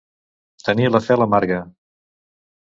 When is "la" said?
0.95-1.03